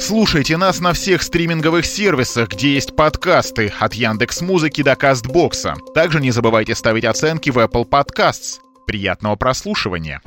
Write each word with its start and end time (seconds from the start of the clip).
Слушайте 0.00 0.56
нас 0.56 0.80
на 0.80 0.92
всех 0.92 1.22
стриминговых 1.22 1.84
сервисах, 1.84 2.50
где 2.50 2.74
есть 2.74 2.94
подкасты, 2.94 3.72
от 3.80 3.94
Яндекс 3.94 4.40
Музыки 4.42 4.82
до 4.82 4.94
Кастбокса. 4.94 5.74
Также 5.92 6.20
не 6.20 6.30
забывайте 6.30 6.76
ставить 6.76 7.04
оценки 7.04 7.50
в 7.50 7.58
Apple 7.58 7.84
Podcasts. 7.84 8.60
Приятного 8.86 9.34
прослушивания. 9.34 10.22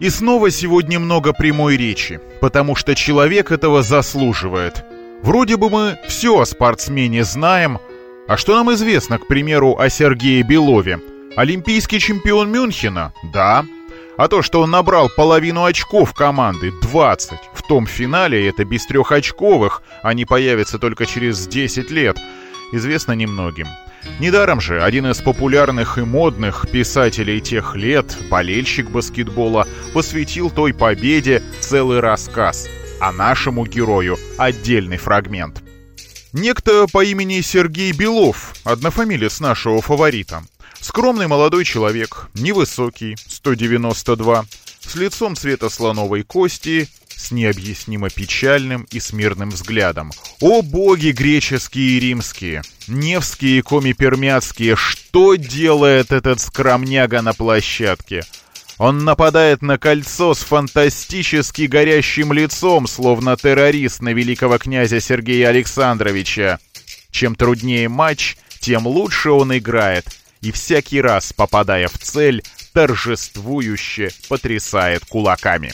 И 0.00 0.10
снова 0.10 0.50
сегодня 0.50 0.98
много 0.98 1.32
прямой 1.32 1.76
речи, 1.76 2.20
потому 2.40 2.74
что 2.74 2.96
человек 2.96 3.52
этого 3.52 3.82
заслуживает. 3.82 4.84
Вроде 5.22 5.56
бы 5.56 5.70
мы 5.70 5.98
все 6.08 6.40
о 6.40 6.44
спортсмене 6.44 7.22
знаем, 7.22 7.78
а 8.26 8.36
что 8.36 8.56
нам 8.56 8.72
известно, 8.74 9.18
к 9.18 9.28
примеру, 9.28 9.78
о 9.78 9.88
Сергее 9.88 10.42
Белове? 10.42 11.00
Олимпийский 11.36 12.00
чемпион 12.00 12.50
Мюнхена? 12.50 13.12
Да. 13.32 13.64
А 14.16 14.28
то, 14.28 14.42
что 14.42 14.60
он 14.60 14.70
набрал 14.70 15.08
половину 15.08 15.64
очков 15.64 16.12
команды, 16.12 16.70
20, 16.82 17.38
в 17.54 17.62
том 17.62 17.86
финале, 17.86 18.46
это 18.46 18.64
без 18.64 18.86
трехочковых, 18.86 19.82
они 20.02 20.26
появятся 20.26 20.78
только 20.78 21.06
через 21.06 21.46
10 21.46 21.90
лет, 21.90 22.18
известно 22.72 23.12
немногим. 23.12 23.68
Недаром 24.18 24.60
же 24.60 24.82
один 24.82 25.06
из 25.06 25.20
популярных 25.20 25.96
и 25.96 26.02
модных 26.02 26.66
писателей 26.70 27.40
тех 27.40 27.74
лет, 27.74 28.16
болельщик 28.30 28.90
баскетбола, 28.90 29.66
посвятил 29.94 30.50
той 30.50 30.74
победе 30.74 31.42
целый 31.60 32.00
рассказ, 32.00 32.68
а 33.00 33.12
нашему 33.12 33.64
герою 33.64 34.18
отдельный 34.36 34.98
фрагмент. 34.98 35.62
Некто 36.32 36.86
по 36.90 37.04
имени 37.04 37.40
Сергей 37.40 37.92
Белов, 37.92 38.54
однофамилец 38.64 39.40
нашего 39.40 39.82
фаворита, 39.82 40.44
Скромный 40.82 41.28
молодой 41.28 41.64
человек, 41.64 42.28
невысокий, 42.34 43.14
192, 43.28 44.44
с 44.80 44.94
лицом 44.96 45.36
цвета 45.36 45.70
слоновой 45.70 46.24
кости, 46.24 46.88
с 47.08 47.30
необъяснимо 47.30 48.10
печальным 48.10 48.88
и 48.90 48.98
смирным 48.98 49.50
взглядом. 49.50 50.10
О 50.40 50.60
боги 50.60 51.10
греческие 51.12 51.98
и 51.98 52.00
римские, 52.00 52.62
невские 52.88 53.58
и 53.58 53.62
коми-пермяцкие, 53.62 54.74
что 54.74 55.36
делает 55.36 56.10
этот 56.10 56.40
скромняга 56.40 57.22
на 57.22 57.32
площадке? 57.32 58.24
Он 58.78 59.04
нападает 59.04 59.62
на 59.62 59.78
кольцо 59.78 60.34
с 60.34 60.40
фантастически 60.40 61.62
горящим 61.62 62.32
лицом, 62.32 62.86
словно 62.86 63.36
террорист 63.36 64.02
на 64.02 64.12
великого 64.12 64.58
князя 64.58 65.00
Сергея 65.00 65.48
Александровича. 65.48 66.58
Чем 67.10 67.34
труднее 67.34 67.88
матч, 67.88 68.36
тем 68.60 68.86
лучше 68.86 69.30
он 69.30 69.56
играет— 69.56 70.06
и 70.42 70.50
всякий 70.50 71.00
раз, 71.00 71.32
попадая 71.32 71.88
в 71.88 71.96
цель, 71.98 72.42
торжествующе 72.72 74.10
потрясает 74.28 75.04
кулаками. 75.06 75.72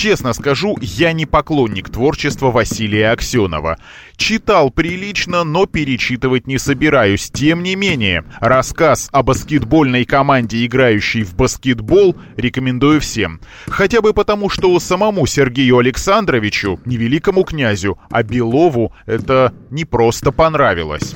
Честно 0.00 0.32
скажу, 0.32 0.78
я 0.80 1.12
не 1.12 1.26
поклонник 1.26 1.90
творчества 1.90 2.50
Василия 2.50 3.10
Аксенова. 3.10 3.76
Читал 4.16 4.70
прилично, 4.70 5.44
но 5.44 5.66
перечитывать 5.66 6.46
не 6.46 6.56
собираюсь. 6.56 7.30
Тем 7.30 7.62
не 7.62 7.76
менее, 7.76 8.24
рассказ 8.40 9.10
о 9.12 9.22
баскетбольной 9.22 10.06
команде, 10.06 10.64
играющей 10.64 11.22
в 11.22 11.36
баскетбол, 11.36 12.16
рекомендую 12.38 13.02
всем. 13.02 13.42
Хотя 13.66 14.00
бы 14.00 14.14
потому, 14.14 14.48
что 14.48 14.80
самому 14.80 15.26
Сергею 15.26 15.76
Александровичу, 15.76 16.80
не 16.86 16.96
великому 16.96 17.44
князю, 17.44 17.98
а 18.10 18.22
Белову 18.22 18.94
это 19.04 19.52
не 19.68 19.84
просто 19.84 20.32
понравилось. 20.32 21.14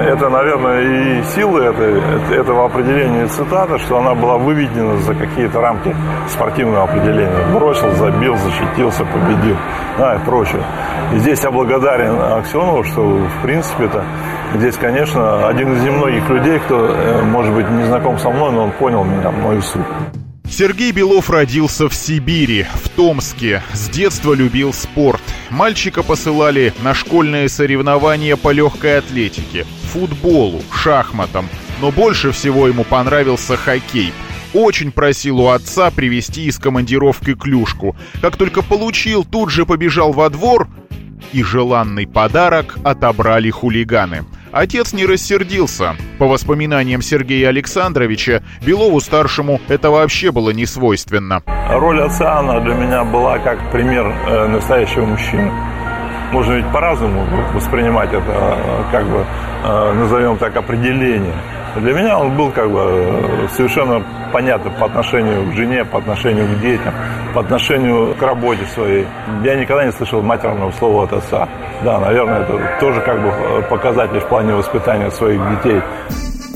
Это, 0.00 0.28
наверное, 0.28 0.80
и 0.82 1.22
этой, 1.22 2.36
этого 2.36 2.66
определения 2.66 3.26
цитата, 3.26 3.78
что 3.78 3.98
она 3.98 4.14
была 4.14 4.38
выведена 4.38 4.96
за 4.98 5.14
какие-то 5.14 5.60
рамки 5.60 5.94
спортивного 6.28 6.84
определения. 6.84 7.46
Бросил, 7.52 7.90
забил, 7.96 8.36
защитился, 8.36 9.04
победил, 9.04 9.56
да, 9.98 10.16
и 10.16 10.18
прочее. 10.24 10.62
И 11.14 11.18
здесь 11.18 11.42
я 11.42 11.50
благодарен 11.50 12.20
Аксенову, 12.20 12.84
что, 12.84 13.02
в 13.02 13.42
принципе, 13.42 13.84
это 13.84 14.04
здесь, 14.54 14.76
конечно, 14.76 15.46
один 15.48 15.74
из 15.74 15.82
немногих 15.82 16.28
людей, 16.28 16.58
кто, 16.60 16.86
э, 16.86 17.22
может 17.22 17.54
быть, 17.54 17.68
не 17.70 17.84
знаком 17.84 18.18
со 18.18 18.30
мной, 18.30 18.52
но 18.52 18.64
он 18.64 18.70
понял 18.72 19.04
меня, 19.04 19.30
мою 19.30 19.62
суть. 19.62 19.82
Сергей 20.52 20.92
Белов 20.92 21.30
родился 21.30 21.88
в 21.88 21.94
Сибири, 21.94 22.66
в 22.74 22.90
Томске. 22.90 23.62
С 23.72 23.88
детства 23.88 24.34
любил 24.34 24.74
спорт. 24.74 25.22
Мальчика 25.48 26.02
посылали 26.02 26.74
на 26.82 26.92
школьные 26.92 27.48
соревнования 27.48 28.36
по 28.36 28.52
легкой 28.52 28.98
атлетике, 28.98 29.64
футболу, 29.92 30.62
шахматам. 30.72 31.48
Но 31.80 31.90
больше 31.90 32.32
всего 32.32 32.68
ему 32.68 32.84
понравился 32.84 33.56
хоккей. 33.56 34.12
Очень 34.54 34.92
просил 34.92 35.40
у 35.40 35.48
отца 35.48 35.90
привезти 35.90 36.46
из 36.46 36.58
командировки 36.58 37.34
клюшку. 37.34 37.96
Как 38.20 38.36
только 38.36 38.62
получил, 38.62 39.24
тут 39.24 39.50
же 39.50 39.64
побежал 39.64 40.12
во 40.12 40.28
двор, 40.28 40.68
и 41.32 41.42
желанный 41.42 42.06
подарок 42.06 42.76
отобрали 42.84 43.50
хулиганы– 43.50 44.24
Отец 44.52 44.92
не 44.92 45.06
рассердился. 45.06 45.96
По 46.18 46.26
воспоминаниям 46.26 47.00
Сергея 47.00 47.48
Александровича, 47.48 48.42
Белову-старшему 48.64 49.60
это 49.68 49.90
вообще 49.90 50.30
было 50.30 50.50
не 50.50 50.66
свойственно. 50.66 51.42
Роль 51.70 52.02
отца, 52.02 52.38
она 52.38 52.60
для 52.60 52.74
меня 52.74 53.02
была 53.02 53.38
как 53.38 53.72
пример 53.72 54.06
э, 54.06 54.46
настоящего 54.48 55.06
мужчины. 55.06 55.50
Можно 56.32 56.54
ведь 56.54 56.66
по-разному 56.72 57.26
воспринимать 57.52 58.12
это, 58.12 58.56
как 58.90 59.04
бы, 59.04 59.24
э, 59.64 59.92
назовем 59.92 60.38
так, 60.38 60.56
определение. 60.56 61.34
Для 61.76 61.92
меня 61.92 62.18
он 62.18 62.36
был 62.36 62.50
как 62.50 62.70
бы 62.70 62.80
э, 62.80 63.48
совершенно 63.54 64.02
понятным 64.32 64.72
по 64.74 64.86
отношению 64.86 65.50
к 65.50 65.54
жене, 65.54 65.84
по 65.84 65.98
отношению 65.98 66.46
к 66.46 66.60
детям, 66.60 66.94
по 67.34 67.40
отношению 67.40 68.14
к 68.14 68.22
работе 68.22 68.64
своей. 68.74 69.06
Я 69.42 69.56
никогда 69.56 69.84
не 69.84 69.92
слышал 69.92 70.22
матерного 70.22 70.70
слова 70.72 71.04
от 71.04 71.12
отца. 71.12 71.48
Да, 71.82 71.98
наверное, 71.98 72.40
это 72.40 72.58
тоже 72.80 73.00
как 73.02 73.20
бы 73.22 73.28
э, 73.28 73.62
показатель 73.68 74.20
в 74.20 74.26
плане 74.26 74.54
воспитания 74.54 75.10
своих 75.10 75.40
детей. 75.50 75.80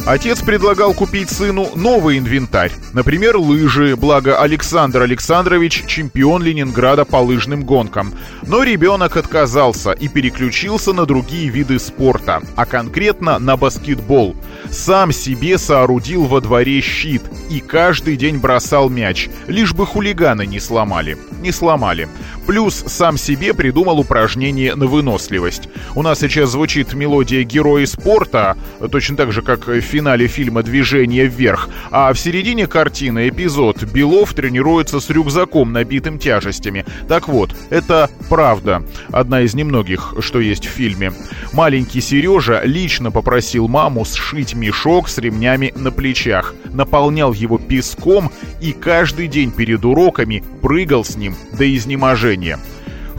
Отец 0.06 0.40
предлагал 0.40 0.94
купить 0.94 1.30
сыну 1.30 1.68
новый 1.74 2.18
инвентарь. 2.18 2.70
Например, 2.92 3.36
лыжи, 3.36 3.96
благо 3.96 4.40
Александр 4.40 5.02
Александрович– 5.02 5.82
чемпион 5.88 6.44
Ленинграда 6.44 7.04
по 7.04 7.16
лыжным 7.16 7.64
гонкам. 7.64 8.14
Но 8.46 8.62
ребенок 8.62 9.16
отказался 9.16 9.90
и 9.90 10.06
переключился 10.06 10.92
на 10.92 11.06
другие 11.06 11.48
виды 11.48 11.80
спорта, 11.80 12.40
а 12.54 12.66
конкретно 12.66 13.40
на 13.40 13.56
баскетбол. 13.56 14.36
Сам 14.70 15.10
себе 15.10 15.58
соорудил 15.58 16.26
во 16.26 16.40
дворе 16.40 16.80
щит 16.80 17.22
и 17.50 17.58
каждый 17.58 18.16
день 18.16 18.38
бросал 18.38 18.88
мяч, 18.88 19.28
лишь 19.48 19.74
бы 19.74 19.86
хулиганы 19.86 20.46
не 20.46 20.60
сломали. 20.60 21.18
Не 21.42 21.50
сломали. 21.50 22.08
Плюс 22.46 22.84
сам 22.86 23.18
себе 23.18 23.54
придумал 23.54 23.98
упражнение 23.98 24.76
на 24.76 24.86
выносливость. 24.86 25.68
У 25.96 26.02
нас 26.02 26.20
сейчас 26.20 26.50
звучит 26.50 26.94
мелодия 26.94 27.42
«Герои 27.42 27.86
спорта», 27.86 28.56
точно 28.92 29.16
так 29.16 29.32
же, 29.32 29.42
как 29.42 29.66
в 29.66 29.95
финале 29.96 30.26
фильма 30.26 30.62
«Движение 30.62 31.24
вверх», 31.24 31.70
а 31.90 32.12
в 32.12 32.18
середине 32.18 32.66
картины 32.66 33.30
эпизод 33.30 33.82
«Белов 33.84 34.34
тренируется 34.34 35.00
с 35.00 35.08
рюкзаком, 35.08 35.72
набитым 35.72 36.18
тяжестями». 36.18 36.84
Так 37.08 37.28
вот, 37.28 37.56
это 37.70 38.10
правда. 38.28 38.82
Одна 39.10 39.40
из 39.40 39.54
немногих, 39.54 40.12
что 40.20 40.38
есть 40.38 40.66
в 40.66 40.68
фильме. 40.68 41.14
Маленький 41.54 42.02
Сережа 42.02 42.60
лично 42.62 43.10
попросил 43.10 43.68
маму 43.68 44.04
сшить 44.04 44.54
мешок 44.54 45.08
с 45.08 45.16
ремнями 45.16 45.72
на 45.74 45.90
плечах, 45.90 46.54
наполнял 46.74 47.32
его 47.32 47.56
песком 47.56 48.30
и 48.60 48.72
каждый 48.72 49.28
день 49.28 49.50
перед 49.50 49.82
уроками 49.82 50.44
прыгал 50.60 51.06
с 51.06 51.16
ним 51.16 51.34
до 51.56 51.74
изнеможения. 51.74 52.58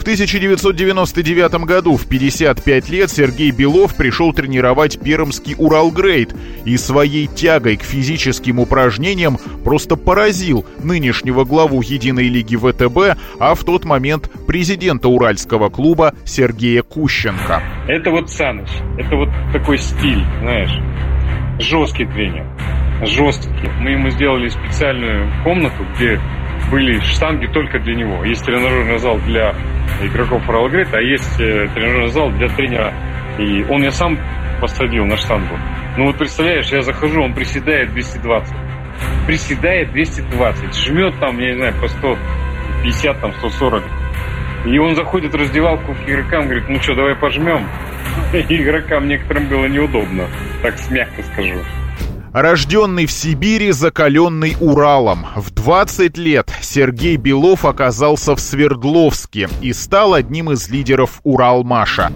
В 0.08 0.10
1999 0.10 1.66
году 1.66 1.98
в 1.98 2.08
55 2.08 2.90
лет 2.90 3.12
Сергей 3.12 3.52
Белов 3.52 3.98
пришел 3.98 4.32
тренировать 4.32 4.98
пермский 5.02 5.54
Уралгрейд 5.58 6.34
и 6.64 6.78
своей 6.78 7.28
тягой 7.28 7.76
к 7.76 7.84
физическим 7.84 8.62
упражнениям 8.62 9.38
просто 9.66 9.98
поразил 9.98 10.66
нынешнего 10.82 11.44
главу 11.44 11.82
Единой 11.82 12.30
лиги 12.30 12.56
ВТБ, 12.56 13.20
а 13.38 13.54
в 13.54 13.66
тот 13.66 13.84
момент 13.84 14.32
президента 14.48 15.10
Уральского 15.10 15.68
клуба 15.68 16.16
Сергея 16.24 16.84
Кущенко. 16.84 17.62
Это 17.90 18.10
вот 18.10 18.30
Саныч, 18.30 18.70
это 18.98 19.14
вот 19.14 19.28
такой 19.52 19.78
стиль, 19.78 20.24
знаешь, 20.40 20.72
жесткий 21.60 22.06
тренер, 22.06 22.46
жесткий. 23.04 23.70
Мы 23.82 23.90
ему 23.90 24.10
сделали 24.12 24.48
специальную 24.48 25.30
комнату, 25.44 25.86
где 25.96 26.18
были 26.72 26.98
штанги 27.02 27.48
только 27.48 27.80
для 27.80 27.96
него. 27.96 28.24
Есть 28.24 28.46
тренажерный 28.46 29.00
зал 29.00 29.20
для 29.26 29.54
игроков 30.02 30.48
Royal 30.48 30.88
а 30.92 31.02
есть 31.02 31.40
э, 31.40 31.68
тренажерный 31.74 32.10
зал 32.10 32.32
для 32.32 32.48
тренера 32.50 32.94
И 33.38 33.64
он 33.70 33.84
я 33.84 33.92
сам 33.92 34.18
посадил 34.62 35.06
на 35.06 35.18
штангу. 35.18 35.58
Ну 35.98 36.06
вот 36.06 36.18
представляешь, 36.18 36.68
я 36.68 36.82
захожу, 36.82 37.22
он 37.22 37.34
приседает 37.34 37.92
220. 37.92 38.56
Приседает 39.26 39.92
220. 39.92 40.76
Жмет 40.76 41.20
там, 41.20 41.38
я 41.40 41.52
не 41.52 41.58
знаю, 41.58 41.74
по 41.82 41.88
150, 41.88 43.20
там, 43.22 43.34
140. 43.34 43.84
И 44.66 44.80
он 44.80 44.96
заходит 44.96 45.34
в 45.34 45.36
раздевалку 45.36 45.94
к 45.94 46.10
игрокам, 46.10 46.46
говорит, 46.46 46.68
ну 46.68 46.80
что, 46.82 46.96
давай 46.96 47.16
пожмем. 47.16 47.68
Игрокам 48.34 49.08
некоторым 49.08 49.48
было 49.48 49.66
неудобно, 49.66 50.26
так 50.62 50.76
мягко 50.90 51.24
скажу. 51.24 51.60
Рожденный 52.40 53.08
в 53.08 53.12
Сибири, 53.12 53.72
закаленный 53.72 54.56
Уралом. 54.60 55.26
В 55.36 55.50
20 55.50 56.18
лет 56.20 56.52
Сергей 56.62 57.16
Белов 57.16 57.66
оказался 57.66 58.36
в 58.36 58.40
Свердловске 58.40 59.50
и 59.60 59.74
стал 59.74 60.14
одним 60.14 60.52
из 60.52 60.70
лидеров 60.70 61.20
Уралмаша. 61.24 62.12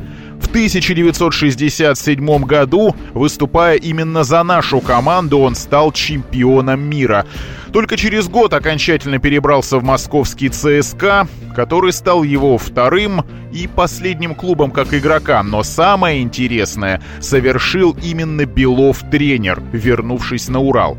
В 0.51 0.53
1967 0.53 2.43
году, 2.43 2.93
выступая 3.13 3.77
именно 3.77 4.25
за 4.25 4.43
нашу 4.43 4.81
команду, 4.81 5.39
он 5.39 5.55
стал 5.55 5.93
чемпионом 5.93 6.81
мира. 6.81 7.25
Только 7.71 7.95
через 7.95 8.27
год 8.27 8.53
окончательно 8.53 9.17
перебрался 9.17 9.77
в 9.77 9.83
московский 9.85 10.49
ЦСКА, 10.49 11.29
который 11.55 11.93
стал 11.93 12.23
его 12.23 12.57
вторым 12.57 13.23
и 13.53 13.65
последним 13.65 14.35
клубом 14.35 14.71
как 14.71 14.93
игрока. 14.93 15.41
Но 15.41 15.63
самое 15.63 16.21
интересное 16.21 17.01
совершил 17.21 17.95
именно 18.03 18.45
Белов-тренер, 18.45 19.63
вернувшись 19.71 20.49
на 20.49 20.59
Урал. 20.59 20.97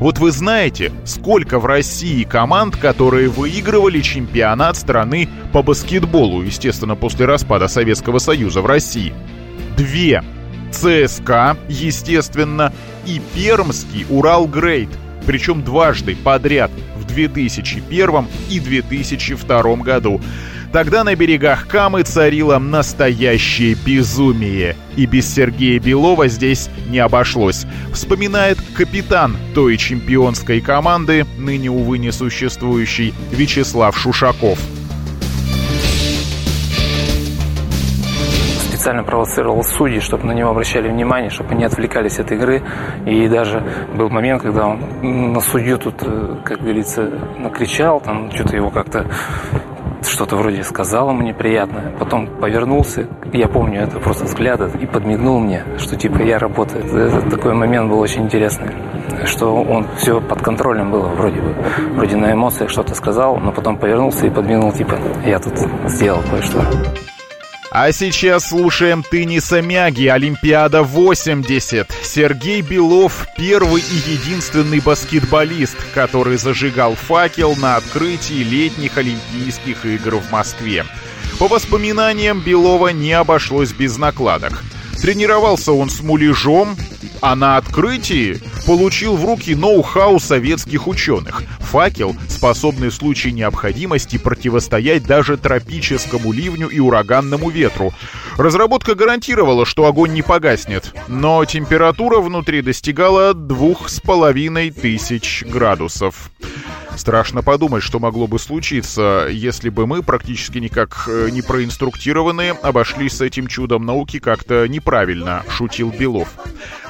Вот 0.00 0.18
вы 0.18 0.30
знаете, 0.32 0.92
сколько 1.04 1.58
в 1.58 1.66
России 1.66 2.24
команд, 2.24 2.74
которые 2.74 3.28
выигрывали 3.28 4.00
чемпионат 4.00 4.78
страны 4.78 5.28
по 5.52 5.62
баскетболу, 5.62 6.40
естественно, 6.40 6.96
после 6.96 7.26
распада 7.26 7.68
Советского 7.68 8.18
Союза 8.18 8.62
в 8.62 8.66
России? 8.66 9.12
Две. 9.76 10.24
ЦСКА, 10.72 11.58
естественно, 11.68 12.72
и 13.04 13.20
Пермский 13.34 14.06
Урал 14.08 14.46
Грейд, 14.46 14.88
причем 15.26 15.62
дважды 15.62 16.16
подряд 16.16 16.70
в 16.96 17.04
2001 17.04 18.26
и 18.48 18.58
2002 18.58 19.76
году. 19.76 20.20
Тогда 20.72 21.02
на 21.02 21.16
берегах 21.16 21.66
Камы 21.66 22.02
царило 22.02 22.58
настоящее 22.58 23.74
безумие. 23.74 24.76
И 24.96 25.06
без 25.06 25.32
Сергея 25.32 25.80
Белова 25.80 26.28
здесь 26.28 26.70
не 26.88 27.00
обошлось. 27.00 27.66
Вспоминает 27.92 28.58
капитан 28.76 29.36
той 29.54 29.76
чемпионской 29.76 30.60
команды, 30.60 31.26
ныне, 31.38 31.70
увы, 31.70 31.98
несуществующий, 31.98 33.14
Вячеслав 33.32 33.96
Шушаков. 33.98 34.58
специально 38.80 39.04
провоцировал 39.04 39.62
судьи, 39.62 40.00
чтобы 40.00 40.24
на 40.24 40.32
него 40.32 40.48
обращали 40.48 40.88
внимание, 40.88 41.28
чтобы 41.28 41.50
они 41.50 41.64
отвлекались 41.64 42.18
от 42.18 42.32
игры. 42.32 42.62
И 43.04 43.28
даже 43.28 43.62
был 43.94 44.08
момент, 44.08 44.40
когда 44.40 44.68
он 44.68 45.32
на 45.34 45.40
судью 45.40 45.76
тут, 45.76 45.96
э, 46.00 46.36
как 46.46 46.62
говорится, 46.62 47.02
накричал, 47.36 48.00
там 48.00 48.30
что-то 48.32 48.56
его 48.56 48.70
как-то 48.70 49.04
что-то 50.02 50.36
вроде 50.36 50.62
сказал 50.62 51.10
ему 51.10 51.22
неприятное, 51.22 51.92
потом 51.98 52.26
повернулся, 52.26 53.06
я 53.32 53.48
помню 53.48 53.82
это 53.82 53.98
просто 53.98 54.24
взгляд 54.24 54.60
и 54.74 54.86
подмигнул 54.86 55.40
мне, 55.40 55.64
что 55.78 55.96
типа 55.96 56.22
я 56.22 56.38
работаю. 56.38 56.84
Это 56.84 57.30
такой 57.30 57.54
момент 57.54 57.90
был 57.90 58.00
очень 58.00 58.24
интересный, 58.24 58.70
что 59.24 59.54
он 59.54 59.86
все 59.96 60.20
под 60.20 60.42
контролем 60.42 60.90
было 60.90 61.08
вроде 61.08 61.40
бы, 61.40 61.54
вроде 61.94 62.16
на 62.16 62.32
эмоциях 62.32 62.70
что-то 62.70 62.94
сказал, 62.94 63.36
но 63.36 63.52
потом 63.52 63.76
повернулся 63.76 64.26
и 64.26 64.30
подмигнул 64.30 64.72
типа 64.72 64.98
я 65.24 65.38
тут 65.38 65.54
сделал 65.86 66.20
кое-что. 66.30 66.60
А 67.72 67.92
сейчас 67.92 68.48
слушаем 68.48 69.04
Тенниса 69.04 69.62
Мяги, 69.62 70.08
Олимпиада 70.08 70.82
80. 70.82 71.88
Сергей 72.02 72.62
Белов– 72.62 73.28
первый 73.36 73.80
и 73.80 74.10
единственный 74.10 74.80
баскетболист, 74.80 75.76
который 75.94 76.36
зажигал 76.36 76.96
факел 76.96 77.54
на 77.54 77.76
открытии 77.76 78.42
летних 78.42 78.98
Олимпийских 78.98 79.86
игр 79.86 80.16
в 80.16 80.32
Москве. 80.32 80.84
По 81.38 81.46
воспоминаниям 81.46 82.40
Белова 82.40 82.88
не 82.88 83.12
обошлось 83.12 83.72
без 83.72 83.96
накладок. 83.98 84.64
Тренировался 85.00 85.72
он 85.72 85.90
с 85.90 86.00
муляжом, 86.00 86.76
а 87.20 87.36
на 87.36 87.56
открытии 87.56 88.40
получил 88.66 89.16
в 89.16 89.24
руки 89.24 89.54
ноу-хау 89.54 90.18
советских 90.18 90.88
ученых. 90.88 91.42
Факел, 91.60 92.16
способный 92.28 92.88
в 92.88 92.94
случае 92.94 93.32
необходимости 93.32 94.18
противостоять 94.18 95.04
даже 95.04 95.36
тропическому 95.36 96.32
ливню 96.32 96.68
и 96.68 96.80
ураганному 96.80 97.50
ветру. 97.50 97.92
Разработка 98.36 98.94
гарантировала, 98.94 99.66
что 99.66 99.86
огонь 99.86 100.12
не 100.12 100.22
погаснет, 100.22 100.94
но 101.08 101.44
температура 101.44 102.20
внутри 102.20 102.62
достигала 102.62 103.34
двух 103.34 103.88
с 103.88 104.00
половиной 104.00 104.70
тысяч 104.70 105.44
градусов. 105.46 106.30
Страшно 106.96 107.42
подумать, 107.42 107.82
что 107.82 107.98
могло 107.98 108.26
бы 108.26 108.38
случиться, 108.38 109.26
если 109.30 109.68
бы 109.68 109.86
мы, 109.86 110.02
практически 110.02 110.58
никак 110.58 111.04
э, 111.08 111.28
не 111.30 111.42
проинструктированные, 111.42 112.52
обошлись 112.52 113.16
с 113.16 113.20
этим 113.20 113.46
чудом 113.46 113.86
науки 113.86 114.18
как-то 114.18 114.66
неправильно, 114.68 115.42
шутил 115.48 115.90
Белов. 115.90 116.28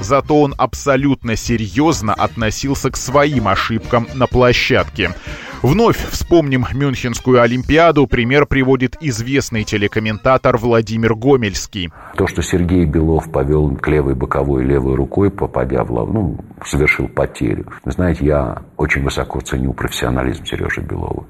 Зато 0.01 0.41
он 0.41 0.55
абсолютно 0.59 1.37
серьезно 1.37 2.15
относился 2.15 2.91
к 2.91 2.97
своим 2.97 3.49
ошибкам 3.49 4.09
на 4.15 4.27
площадке. 4.27 5.15
Вновь 5.63 5.99
вспомним 6.09 6.65
Мюнхенскую 6.73 7.43
Олимпиаду. 7.43 8.07
Пример 8.07 8.47
приводит 8.47 8.97
известный 9.03 9.63
телекомментатор 9.65 10.57
Владимир 10.57 11.15
Гомельский. 11.15 11.93
То, 12.17 12.27
что 12.27 12.41
Сергей 12.41 12.87
Белов 12.87 13.31
повел 13.31 13.77
к 13.77 13.87
левой 13.89 14.15
боковой 14.15 14.65
левой 14.65 14.95
рукой, 14.95 15.31
попадя 15.31 15.85
в 15.85 15.93
лав, 15.93 16.09
ну, 16.11 16.39
совершил 16.65 17.09
потерю. 17.09 17.67
Знаете, 17.85 18.25
я 18.25 18.63
очень 18.79 19.03
высоко 19.03 19.41
ценю 19.41 19.75
профессионализм 19.75 20.47
Сережи 20.47 20.81
Белова. 20.81 21.27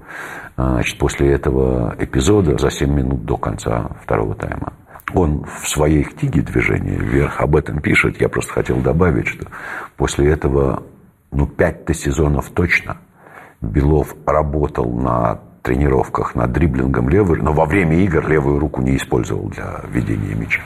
А, 0.57 0.75
значит, 0.75 0.99
после 0.99 1.33
этого 1.33 1.97
эпизода 1.99 2.57
за 2.57 2.71
7 2.71 2.89
минут 2.89 3.25
до 3.25 3.37
конца 3.37 3.97
второго 4.05 4.37
тайма 4.37 4.75
он 5.13 5.45
в 5.61 5.69
своей 5.69 6.05
книге 6.05 6.43
«Движение 6.43 6.97
вверх» 6.97 7.41
об 7.41 7.57
этом 7.57 7.81
пишет. 7.81 8.21
Я 8.21 8.29
просто 8.29 8.53
хотел 8.53 8.77
добавить, 8.77 9.27
что 9.27 9.45
после 9.97 10.31
этого, 10.31 10.85
ну, 11.33 11.49
пять-то 11.49 11.95
сезонов 11.95 12.51
точно– 12.51 12.99
Белов 13.61 14.15
работал 14.27 14.91
на 14.91 15.41
тренировках 15.63 16.35
над 16.35 16.53
дриблингом 16.53 17.09
левой, 17.09 17.41
но 17.43 17.53
во 17.53 17.67
время 17.67 17.97
игр 17.97 18.27
левую 18.27 18.59
руку 18.59 18.81
не 18.81 18.97
использовал 18.97 19.49
для 19.49 19.83
ведения 19.89 20.35
мяча. 20.35 20.63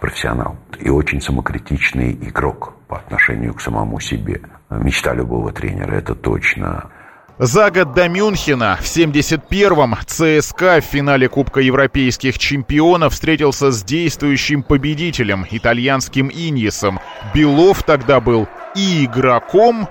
Профессионал. 0.00 0.56
И 0.78 0.88
очень 0.88 1.20
самокритичный 1.20 2.12
игрок 2.12 2.74
по 2.88 2.98
отношению 2.98 3.54
к 3.54 3.60
самому 3.60 4.00
себе. 4.00 4.40
Мечта 4.70 5.14
любого 5.14 5.52
тренера, 5.52 5.94
это 5.94 6.14
точно. 6.14 6.90
За 7.38 7.70
год 7.70 7.92
до 7.92 8.08
Мюнхена 8.08 8.78
в 8.80 8.84
71-м 8.84 9.94
ЦСКА 10.06 10.80
в 10.80 10.84
финале 10.84 11.28
Кубка 11.28 11.60
Европейских 11.60 12.38
чемпионов 12.38 13.12
встретился 13.12 13.70
с 13.70 13.84
действующим 13.84 14.62
победителем, 14.62 15.44
итальянским 15.50 16.28
Иньесом. 16.28 16.98
Белов 17.34 17.82
тогда 17.82 18.20
был 18.20 18.48
и 18.74 19.04
игроком, 19.04 19.86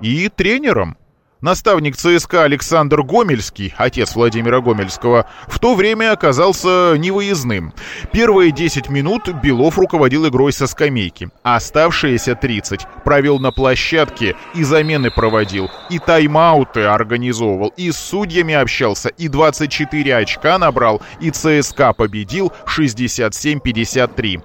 и 0.00 0.28
тренером. 0.28 0.96
Наставник 1.46 1.94
ЦСКА 1.96 2.42
Александр 2.42 3.04
Гомельский, 3.04 3.72
отец 3.76 4.16
Владимира 4.16 4.60
Гомельского, 4.60 5.30
в 5.46 5.60
то 5.60 5.76
время 5.76 6.10
оказался 6.10 6.96
невыездным. 6.98 7.72
Первые 8.12 8.50
10 8.50 8.88
минут 8.88 9.28
Белов 9.44 9.78
руководил 9.78 10.26
игрой 10.26 10.52
со 10.52 10.66
скамейки, 10.66 11.28
а 11.44 11.54
оставшиеся 11.54 12.34
30 12.34 12.88
провел 13.04 13.38
на 13.38 13.52
площадке 13.52 14.34
и 14.56 14.64
замены 14.64 15.12
проводил, 15.12 15.70
и 15.88 16.00
тайм-ауты 16.00 16.82
организовывал, 16.82 17.72
и 17.76 17.92
с 17.92 17.96
судьями 17.96 18.54
общался, 18.54 19.10
и 19.10 19.28
24 19.28 20.16
очка 20.16 20.58
набрал, 20.58 21.00
и 21.20 21.30
ЦСКА 21.30 21.92
победил 21.92 22.52
67-53. 22.76 24.42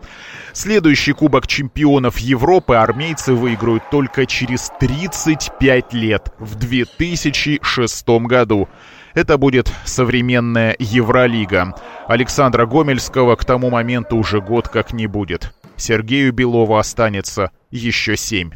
Следующий 0.54 1.14
Кубок 1.14 1.48
чемпионов 1.48 2.18
Европы 2.18 2.76
армейцы 2.76 3.34
выиграют 3.34 3.90
только 3.90 4.26
через 4.26 4.72
35 4.80 5.94
лет, 5.94 6.34
в 6.40 6.56
2006 6.56 8.10
году. 8.26 8.68
Это 9.14 9.38
будет 9.38 9.72
современная 9.86 10.76
Евролига. 10.78 11.76
Александра 12.08 12.66
Гомельского 12.66 13.36
к 13.36 13.46
тому 13.46 13.70
моменту 13.70 14.18
уже 14.18 14.42
год 14.42 14.68
как 14.68 14.94
не 14.94 15.08
будет. 15.08 15.54
Сергею 15.78 16.34
Белову 16.34 16.76
останется 16.76 17.52
еще 17.70 18.18
семь. 18.18 18.52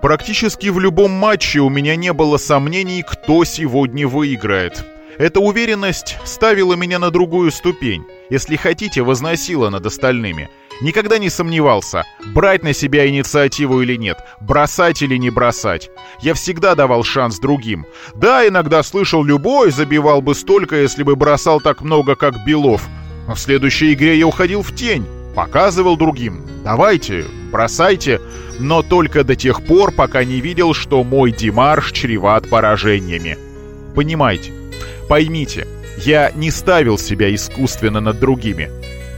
Практически 0.00 0.68
в 0.68 0.78
любом 0.78 1.10
матче 1.10 1.60
у 1.60 1.68
меня 1.68 1.96
не 1.96 2.12
было 2.12 2.36
сомнений, 2.36 3.02
кто 3.02 3.44
сегодня 3.44 4.06
выиграет. 4.06 4.84
Эта 5.18 5.40
уверенность 5.40 6.18
ставила 6.24 6.74
меня 6.74 6.98
на 6.98 7.10
другую 7.10 7.50
ступень, 7.50 8.04
если 8.28 8.56
хотите, 8.56 9.02
возносила 9.02 9.70
над 9.70 9.86
остальными. 9.86 10.50
Никогда 10.82 11.16
не 11.16 11.30
сомневался, 11.30 12.04
брать 12.34 12.62
на 12.62 12.74
себя 12.74 13.08
инициативу 13.08 13.80
или 13.80 13.96
нет, 13.96 14.18
бросать 14.42 15.00
или 15.00 15.16
не 15.16 15.30
бросать. 15.30 15.90
Я 16.20 16.34
всегда 16.34 16.74
давал 16.74 17.02
шанс 17.02 17.38
другим. 17.38 17.86
Да, 18.14 18.46
иногда 18.46 18.82
слышал, 18.82 19.24
любой 19.24 19.70
забивал 19.70 20.20
бы 20.20 20.34
столько, 20.34 20.76
если 20.76 21.02
бы 21.02 21.16
бросал 21.16 21.62
так 21.62 21.80
много, 21.80 22.14
как 22.14 22.44
Белов. 22.44 22.86
Но 23.26 23.34
в 23.34 23.40
следующей 23.40 23.94
игре 23.94 24.18
я 24.18 24.26
уходил 24.26 24.60
в 24.60 24.74
тень, 24.74 25.06
показывал 25.34 25.96
другим. 25.96 26.44
Давайте, 26.62 27.24
бросайте, 27.50 28.20
но 28.58 28.82
только 28.82 29.24
до 29.24 29.34
тех 29.34 29.64
пор, 29.64 29.92
пока 29.92 30.24
не 30.24 30.42
видел, 30.42 30.74
что 30.74 31.02
мой 31.02 31.32
демарш 31.32 31.92
чреват 31.92 32.50
поражениями. 32.50 33.38
Понимаете, 33.94 34.52
поймите, 35.08 35.66
я 35.98 36.30
не 36.34 36.50
ставил 36.50 36.98
себя 36.98 37.34
искусственно 37.34 38.00
над 38.00 38.20
другими. 38.20 38.70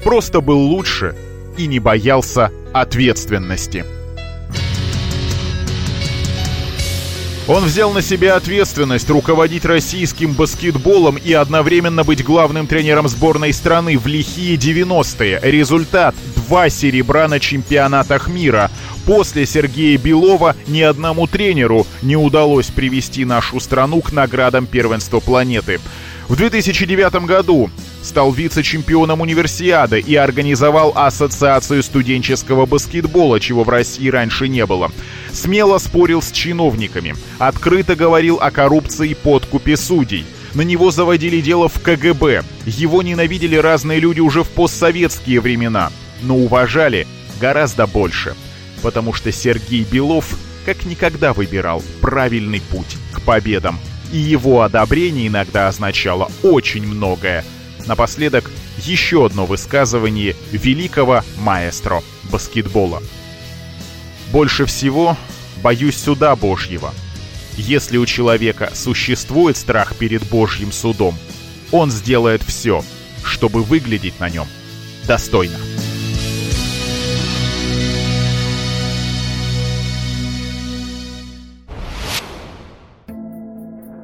Просто 0.05 0.41
был 0.41 0.59
лучше 0.59 1.15
и 1.57 1.67
не 1.67 1.81
боялся 1.81 2.53
ответственности. 2.73 3.85
Он 7.49 7.65
взял 7.65 7.91
на 7.93 8.03
себя 8.03 8.37
ответственность 8.37 9.09
руководить 9.09 9.65
российским 9.65 10.35
баскетболом 10.35 11.17
и 11.17 11.33
одновременно 11.33 12.05
быть 12.05 12.23
главным 12.23 12.67
тренером 12.67 13.09
сборной 13.09 13.55
страны 13.55 13.97
в 13.97 14.07
лихие 14.07 14.57
90-е. 14.57 15.41
Результат– 15.43 16.15
два 16.37 16.69
серебра 16.69 17.27
на 17.27 17.41
чемпионатах 17.41 18.29
мира. 18.29 18.71
После 19.09 19.47
Сергея 19.47 19.97
Белова 19.97 20.55
ни 20.67 20.83
одному 20.83 21.27
тренеру 21.27 21.87
не 22.03 22.15
удалось 22.15 22.67
привести 22.67 23.25
нашу 23.25 23.59
страну 23.59 24.03
к 24.03 24.13
наградам 24.13 24.67
первенства 24.67 25.19
планеты. 25.19 25.81
В 26.29 26.37
2009 26.37 27.25
году 27.25 27.71
стал 28.03 28.33
вице-чемпионом 28.33 29.23
универсиады 29.23 29.99
и 29.99 30.15
организовал 30.15 30.93
Ассоциацию 30.95 31.83
студенческого 31.83 32.67
баскетбола, 32.67 33.41
чего 33.41 33.65
в 33.65 33.71
России 33.71 34.11
раньше 34.11 34.47
не 34.47 34.67
было. 34.67 34.93
Смело 35.33 35.79
спорил 35.79 36.21
с 36.21 36.31
чиновниками, 36.31 37.15
открыто 37.39 37.97
говорил 37.97 38.37
о 38.43 38.51
коррупции 38.51 39.13
и 39.13 39.15
подкупе 39.15 39.79
судей. 39.79 40.27
На 40.53 40.61
него 40.61 40.91
заводили 40.91 41.41
дело 41.41 41.71
в 41.71 41.81
КГБ. 41.81 42.43
Его 42.67 43.03
ненавидели 43.03 43.57
разные 43.57 44.01
люди 44.01 44.21
уже 44.21 44.43
в 44.43 44.51
постсоветские 44.51 45.41
времена, 45.41 45.93
но 46.21 46.37
уважали 46.37 47.07
гораздо 47.41 47.87
больше. 47.87 48.35
Потому 48.83 49.13
что 49.13 49.33
Сергей 49.33 49.85
Белов 49.85 50.39
как 50.65 50.85
никогда 50.85 51.33
выбирал 51.33 51.83
правильный 52.01 52.61
путь 52.61 52.97
к 53.13 53.23
победам. 53.23 53.81
И 54.13 54.19
его 54.19 54.63
одобрение 54.63 55.29
иногда 55.29 55.69
означало 55.69 56.31
очень 56.43 56.87
многое– 56.87 57.45
Напоследок 57.89 58.51
еще 58.85 59.25
одно 59.25 59.47
высказывание 59.47 60.37
великого 60.53 61.25
маэстро 61.39 62.03
баскетбола. 62.25 63.03
«Больше 64.31 64.67
всего 64.67 65.17
боюсь 65.63 65.97
суда 65.97 66.37
Божьего. 66.37 66.93
Если 67.57 67.97
у 67.97 68.05
человека 68.05 68.71
существует 68.75 69.57
страх 69.57 69.97
перед 69.97 70.23
Божьим 70.29 70.71
судом, 70.71 71.19
он 71.73 71.91
сделает 71.91 72.43
все, 72.43 72.85
чтобы 73.25 73.63
выглядеть 73.63 74.21
на 74.21 74.29
нем 74.29 74.47
достойно». 75.07 75.57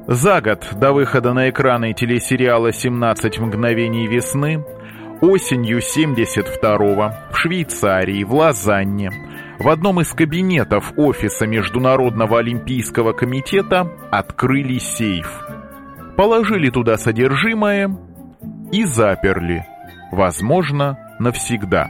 За 0.07 0.39
год 0.39 0.67
до 0.79 0.93
выхода 0.93 1.33
на 1.33 1.49
экраны 1.49 1.93
телесериала 1.93 2.69
«17 2.69 3.41
мгновений 3.41 4.05
весны» 4.05 4.63
осенью 5.19 5.79
72-го 5.79 7.11
в 7.31 7.37
Швейцарии, 7.37 8.23
в 8.23 8.35
Лозанне, 8.35 9.09
в 9.57 9.67
одном 9.67 10.01
из 10.01 10.13
кабинетов 10.13 10.93
офиса 10.95 11.47
Международного 11.47 12.37
олимпийского 12.37 13.13
комитета 13.13 13.91
открыли 14.11 14.77
сейф. 14.77 15.27
Положили 16.15 16.69
туда 16.69 16.97
содержимое 16.97 17.97
и 18.71 18.83
заперли. 18.83 19.65
Возможно, 20.11 20.99
навсегда. 21.17 21.89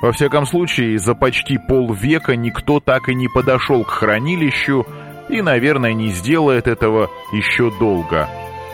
Во 0.00 0.12
всяком 0.12 0.46
случае, 0.46 0.98
за 0.98 1.14
почти 1.14 1.58
полвека 1.58 2.36
никто 2.36 2.78
так 2.78 3.08
и 3.08 3.14
не 3.14 3.28
подошел 3.28 3.82
к 3.82 3.90
хранилищу, 3.90 4.86
и, 5.28 5.42
наверное, 5.42 5.92
не 5.92 6.08
сделает 6.08 6.66
этого 6.66 7.10
еще 7.32 7.70
долго, 7.78 8.28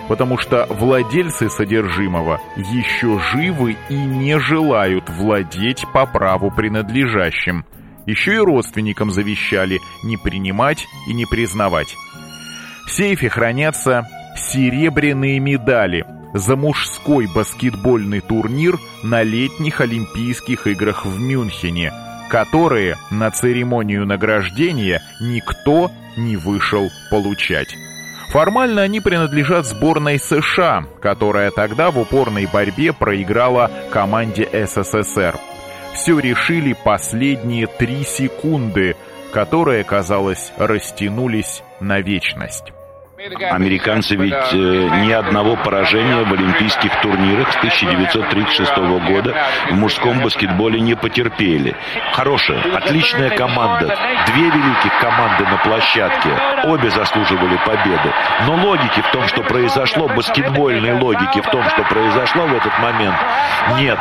потому 0.08 0.38
что 0.38 0.66
владельцы 0.68 1.48
содержимого 1.48 2.40
еще 2.56 3.18
живы 3.18 3.76
и 3.88 3.94
не 3.94 4.38
желают 4.38 5.08
владеть 5.08 5.84
по 5.92 6.06
праву 6.06 6.50
принадлежащим. 6.50 7.64
Еще 8.04 8.34
и 8.34 8.38
родственникам 8.38 9.10
завещали 9.10 9.80
не 10.02 10.16
принимать 10.16 10.86
и 11.08 11.14
не 11.14 11.24
признавать. 11.24 11.96
В 12.86 12.90
сейфе 12.90 13.28
хранятся 13.28 14.08
серебряные 14.36 15.38
медали 15.38 16.04
за 16.34 16.56
мужской 16.56 17.28
баскетбольный 17.32 18.20
турнир 18.20 18.78
на 19.02 19.22
летних 19.22 19.80
Олимпийских 19.80 20.66
играх 20.66 21.04
в 21.04 21.20
Мюнхене, 21.20 21.92
которые 22.32 22.96
на 23.10 23.30
церемонию 23.30 24.06
награждения 24.06 25.02
никто 25.20 25.90
не 26.16 26.38
вышел 26.38 26.90
получать. 27.10 27.76
Формально 28.30 28.80
они 28.80 29.00
принадлежат 29.00 29.66
сборной 29.66 30.18
США, 30.18 30.86
которая 31.02 31.50
тогда 31.50 31.90
в 31.90 31.98
упорной 31.98 32.46
борьбе 32.46 32.94
проиграла 32.94 33.70
команде 33.90 34.48
СССР. 34.50 35.34
Все 35.92 36.18
решили 36.18 36.74
последние 36.82 37.66
три 37.66 38.02
секунды, 38.02 38.96
которые, 39.30 39.84
казалось, 39.84 40.54
растянулись 40.56 41.62
на 41.80 42.00
вечность. 42.00 42.72
Американцы 43.22 44.16
ведь 44.16 44.52
э, 44.52 44.56
ни 44.56 45.12
одного 45.12 45.54
поражения 45.54 46.24
в 46.24 46.32
олимпийских 46.32 47.00
турнирах 47.02 47.52
с 47.52 47.56
1936 47.56 48.76
года 48.76 49.36
в 49.70 49.74
мужском 49.74 50.20
баскетболе 50.20 50.80
не 50.80 50.96
потерпели. 50.96 51.76
Хорошая, 52.14 52.60
отличная 52.74 53.30
команда. 53.30 53.96
Две 54.26 54.44
великих 54.44 54.98
команды 55.00 55.44
на 55.44 55.56
площадке. 55.58 56.30
Обе 56.64 56.90
заслуживали 56.90 57.58
победы. 57.64 58.12
Но 58.46 58.56
логики 58.56 59.00
в 59.00 59.10
том, 59.12 59.28
что 59.28 59.42
произошло, 59.42 60.08
баскетбольной 60.08 60.94
логики 60.94 61.40
в 61.42 61.46
том, 61.48 61.62
что 61.70 61.84
произошло 61.84 62.46
в 62.46 62.54
этот 62.54 62.76
момент, 62.80 63.16
нет. 63.78 63.98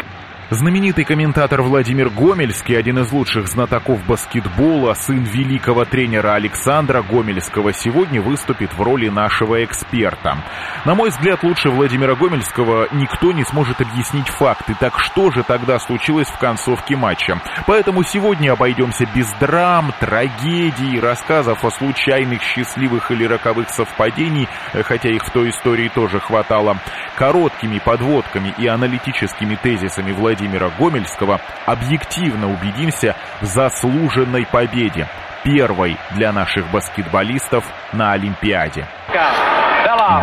Знаменитый 0.53 1.05
комментатор 1.05 1.62
Владимир 1.62 2.10
Гомельский, 2.10 2.77
один 2.77 3.00
из 3.00 3.10
лучших 3.13 3.48
знатоков 3.48 4.05
баскетбола, 4.05 4.96
сын 4.96 5.24
великого 5.24 5.86
тренера 5.86 6.34
Александра 6.34 7.01
Гомельского, 7.01 7.72
сегодня 7.72 8.22
выступит 8.22 8.74
в 8.74 8.81
роли 8.81 9.08
нашего 9.08 9.63
эксперта. 9.63 10.43
На 10.84 10.93
мой 10.93 11.10
взгляд, 11.10 11.41
лучше 11.43 11.70
Владимира 11.70 12.15
Гомельского 12.15 12.89
никто 12.91 13.31
не 13.31 13.46
сможет 13.46 13.79
объяснить 13.79 14.27
факты. 14.27 14.75
Так 14.77 15.00
что 15.00 15.31
же 15.31 15.43
тогда 15.43 15.79
случилось 15.79 16.27
в 16.27 16.38
концовке 16.38 16.98
матча? 16.98 17.41
Поэтому 17.65 18.03
сегодня 18.03 18.51
обойдемся 18.51 19.05
без 19.15 19.31
драм, 19.39 19.93
трагедий, 20.01 21.00
рассказов 21.00 21.63
о 21.63 21.72
случайных, 21.72 22.41
счастливых 22.41 23.10
или 23.10 23.24
роковых 23.24 23.70
совпадений, 23.70 24.50
хотя 24.74 25.12
их 25.12 25.24
в 25.24 25.31
той 25.31 25.51
истории 25.51 25.88
тоже 25.88 26.20
хватало, 26.20 26.75
короткими 27.15 27.79
подводками 27.79 28.53
и 28.58 28.67
аналитическими 28.67 29.55
тезисами 29.55 30.12
Владимира 30.12 30.40
Владимира 30.41 30.69
Гомельского 30.79 31.39
объективно 31.67 32.51
убедимся 32.51 33.15
в 33.41 33.45
заслуженной 33.45 34.48
победе, 34.48 35.07
первой 35.43 35.98
для 36.12 36.31
наших 36.31 36.65
баскетболистов 36.71 37.63
на 37.93 38.13
Олимпиаде. 38.13 38.88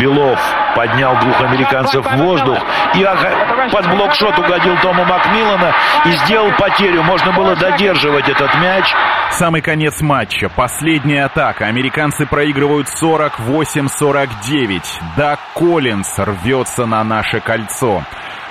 Белов 0.01 0.41
поднял 0.75 1.17
двух 1.21 1.41
американцев 1.41 2.05
в 2.05 2.17
воздух 2.17 2.59
и 2.95 3.05
под 3.71 3.89
блокшот 3.91 4.37
угодил 4.41 4.77
Тома 4.83 5.05
Макмиллана 5.05 5.73
и 6.05 6.11
сделал 6.11 6.51
потерю. 6.59 7.05
Можно 7.05 7.33
было 7.33 7.55
додерживать 7.55 8.29
этот 8.29 8.53
мяч. 8.57 8.93
Самый 9.31 9.61
конец 9.61 10.01
матча. 10.01 10.49
Последняя 10.49 11.27
атака. 11.27 11.67
Американцы 11.67 12.27
проигрывают 12.27 12.89
48-49. 12.89 14.83
Да 15.17 15.39
Коллинс 15.55 16.19
рвется 16.19 16.87
на 16.87 17.05
наше 17.05 17.39
кольцо. 17.41 18.03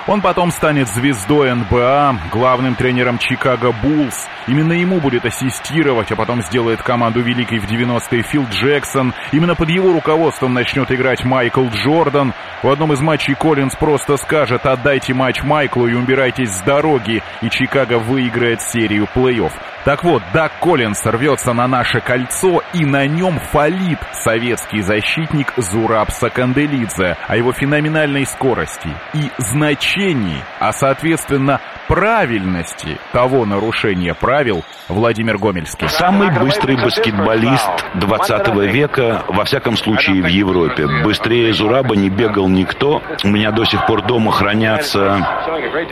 Он 0.08 0.22
потом 0.22 0.50
станет 0.50 0.88
звездой 0.88 1.54
НБА, 1.54 2.16
главным 2.32 2.74
тренером 2.74 3.18
Чикаго 3.18 3.72
Буллс. 3.72 4.26
Именно 4.46 4.72
ему 4.72 5.00
будет 5.00 5.26
ассистировать, 5.26 6.10
а 6.10 6.16
потом 6.16 6.40
сделает 6.40 6.80
команду 6.80 7.20
великой 7.20 7.58
в 7.58 7.70
90-е 7.70 8.22
Фил 8.22 8.46
Джексон. 8.50 9.12
Именно 9.32 9.54
под 9.54 9.68
его 9.68 9.92
руководством 9.92 10.54
начнет 10.54 10.90
играть 10.90 11.24
Майкл 11.24 11.68
Джордан. 11.68 12.32
В 12.62 12.70
одном 12.70 12.94
из 12.94 13.02
матчей 13.02 13.34
Коллинз 13.34 13.76
просто 13.76 14.16
скажет 14.16 14.64
«отдайте 14.64 15.12
матч 15.12 15.42
Майклу 15.42 15.86
и 15.86 15.92
убирайтесь 15.92 16.52
с 16.52 16.62
дороги», 16.62 17.22
и 17.42 17.50
Чикаго 17.50 17.98
выиграет 17.98 18.62
серию 18.62 19.06
плей-офф. 19.14 19.52
Так 19.84 20.04
вот, 20.04 20.22
Дак 20.32 20.52
Коллинс 20.60 21.04
рвется 21.04 21.52
на 21.52 21.68
наше 21.68 22.00
кольцо, 22.00 22.62
и 22.72 22.84
на 22.84 23.06
нем 23.06 23.38
фалит 23.38 23.98
советский 24.12 24.80
защитник 24.80 25.52
Зураб 25.56 26.10
Саканделидзе 26.10 27.16
о 27.26 27.36
его 27.36 27.52
феноменальной 27.52 28.26
скорости 28.26 28.88
и 29.14 29.30
значительности 29.38 29.97
значении, 29.98 30.42
а 30.60 30.72
соответственно 30.72 31.60
правильности 31.88 32.98
того 33.12 33.44
нарушения 33.44 34.14
правил 34.14 34.62
Владимир 34.88 35.38
Гомельский. 35.38 35.88
Самый 35.88 36.30
быстрый 36.30 36.76
баскетболист 36.76 37.68
20 37.94 38.54
века, 38.72 39.24
во 39.28 39.44
всяком 39.44 39.76
случае 39.76 40.22
в 40.22 40.26
Европе. 40.26 40.86
Быстрее 41.02 41.52
Зураба 41.52 41.96
не 41.96 42.10
бегал 42.10 42.48
никто. 42.48 43.02
У 43.24 43.28
меня 43.28 43.50
до 43.50 43.64
сих 43.64 43.86
пор 43.86 44.02
дома 44.02 44.32
хранятся 44.32 45.26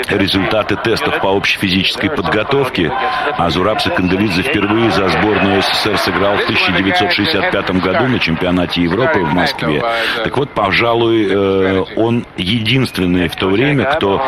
результаты 0.08 0.76
тестов 0.76 1.20
по 1.20 1.28
общей 1.28 1.58
физической 1.58 2.10
подготовке. 2.10 2.92
А 3.38 3.50
Зураб 3.50 3.80
Сакандалидзе 3.80 4.42
впервые 4.42 4.90
за 4.90 5.08
сборную 5.08 5.62
СССР 5.62 5.98
сыграл 5.98 6.36
в 6.36 6.42
1965 6.44 7.70
году 7.82 8.06
на 8.06 8.18
чемпионате 8.18 8.82
Европы 8.82 9.20
в 9.20 9.32
Москве. 9.32 9.82
Так 10.22 10.36
вот, 10.36 10.50
пожалуй, 10.50 11.26
э, 11.28 11.84
он 11.96 12.26
единственный 12.36 13.28
в 13.28 13.36
то 13.36 13.48
время, 13.48 13.95
кто 13.98 14.20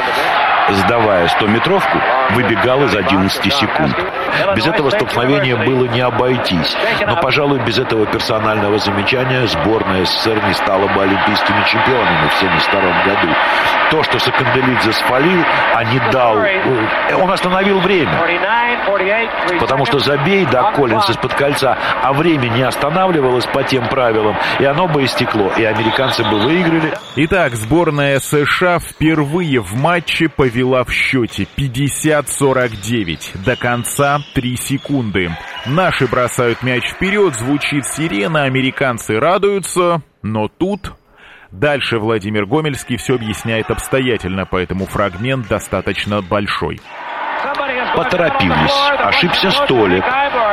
сдавая 0.71 1.27
100-метровку, 1.27 1.99
выбегал 2.31 2.83
из 2.85 2.95
11 2.95 3.53
секунд. 3.53 3.97
Без 4.55 4.67
этого 4.67 4.91
столкновения 4.91 5.57
было 5.57 5.85
не 5.87 6.01
обойтись. 6.01 6.77
Но, 7.07 7.17
пожалуй, 7.17 7.61
без 7.61 7.79
этого 7.79 8.07
персонального 8.07 8.79
замечания 8.79 9.47
сборная 9.47 10.05
СССР 10.05 10.43
не 10.47 10.55
стала 10.55 10.87
бы 10.89 11.03
олимпийскими 11.03 11.63
чемпионами 11.67 12.29
в 12.29 12.43
1972 12.43 12.81
году. 13.05 13.35
То, 13.91 14.03
что 14.03 14.19
Саканделидзе 14.19 14.93
спалил, 14.93 15.45
а 15.75 15.85
не 15.85 15.99
дал... 16.13 16.39
Э, 16.39 17.15
он 17.15 17.31
остановил 17.31 17.81
время. 17.81 18.13
Потому 19.59 19.87
что 19.87 19.99
забей, 19.99 20.47
да, 20.51 20.73
Коллинс 20.73 21.09
из-под 21.09 21.35
кольца, 21.35 21.77
а 22.03 22.13
время 22.13 22.49
не 22.49 22.63
останавливалось 22.63 23.47
по 23.47 23.63
тем 23.63 23.89
правилам, 23.89 24.37
и 24.59 24.65
оно 24.65 24.89
бы 24.89 25.05
истекло, 25.05 25.51
и 25.57 25.65
американцы 25.65 26.23
бы 26.23 26.39
выиграли. 26.39 26.93
Итак, 27.17 27.55
сборная 27.55 28.21
США 28.21 28.79
впервые 28.79 29.61
в 29.61 29.75
матче 29.75 30.29
повела 30.29 30.58
в 30.85 30.93
счете 30.93 31.47
50-49. 31.57 33.45
До 33.45 33.57
конца 33.57 34.21
3 34.35 34.57
секунды. 34.57 35.31
Наши 35.67 36.07
бросают 36.07 36.63
мяч 36.63 36.85
вперед, 36.91 37.35
звучит 37.35 37.87
сирена, 37.87 38.45
американцы 38.45 39.19
радуются, 39.19 40.03
но 40.23 40.49
тут... 40.49 40.93
Дальше 41.51 41.99
Владимир 41.99 42.45
Гомельский 42.45 42.99
все 42.99 43.15
объясняет 43.15 43.71
обстоятельно, 43.71 44.45
поэтому 44.45 44.85
фрагмент 44.85 45.49
достаточно 45.49 46.21
большой 46.21 46.79
поторопились, 47.99 48.91
ошибся 48.99 49.51
столик. 49.51 50.05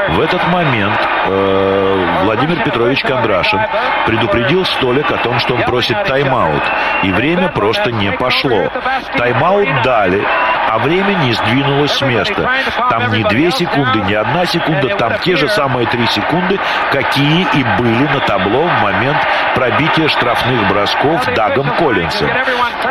В 0.10 0.22
этот 0.22 0.48
момент 0.48 1.00
э, 1.26 2.22
Владимир 2.24 2.64
Петрович 2.64 3.02
Кондрашин 3.02 3.60
предупредил 4.06 4.64
столик 4.66 5.10
о 5.12 5.18
том, 5.18 5.40
что 5.40 5.56
он 5.56 5.64
просит 5.64 6.04
тайм-аут. 6.06 6.64
И 7.04 7.12
время 7.12 7.50
просто 7.50 7.92
не 7.92 8.12
пошло. 8.12 8.72
Тайм-аут 9.18 9.68
дали, 9.84 10.24
а 10.68 10.80
время 10.80 11.14
не 11.14 11.34
сдвинулось 11.34 11.92
с 11.92 12.02
места. 12.02 12.50
Там 12.90 13.12
не 13.12 13.24
две 13.24 13.52
секунды, 13.52 14.02
не 14.02 14.14
одна 14.14 14.46
секунда, 14.46 14.90
там 14.96 15.14
те 15.20 15.36
же 15.36 15.48
самые 15.50 15.88
три 15.88 16.06
секунды, 16.08 16.60
какие 16.92 17.48
и 17.54 17.64
были 17.78 18.08
на 18.08 18.20
табло 18.22 18.64
в 18.64 18.82
момент 18.82 19.18
пробития 19.56 20.08
штрафных 20.08 20.68
бросков 20.68 21.26
Дагом 21.36 21.70
Коллинсом. 21.78 22.30